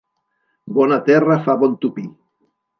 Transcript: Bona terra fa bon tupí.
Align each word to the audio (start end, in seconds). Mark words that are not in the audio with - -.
Bona 0.77 0.97
terra 1.11 1.39
fa 1.45 1.59
bon 1.65 1.79
tupí. 1.87 2.09